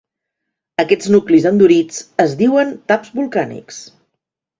Aquests 0.83 1.09
nuclis 1.15 1.45
endurits 1.49 1.99
es 2.23 2.33
diuen 2.39 2.73
taps 2.93 3.13
volcànics. 3.21 3.79